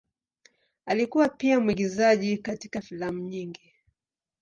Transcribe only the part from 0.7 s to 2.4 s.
Alikuwa pia mwigizaji